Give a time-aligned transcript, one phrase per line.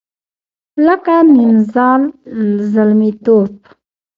[0.85, 2.01] لکه نیمزال
[2.71, 3.53] زلمیتوب